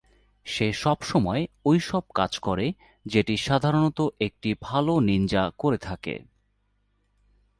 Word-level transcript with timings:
সে 0.45 0.67
সবসময় 0.73 1.41
ঐসব 1.65 2.03
কাজ 2.15 2.31
করে 2.39 2.65
যেটি 3.05 3.35
সাধারণত 3.37 3.99
একটি 4.19 4.49
ভালো 4.61 4.93
নিনজা 4.99 5.43
করে 5.57 5.77
থাকে। 5.77 6.15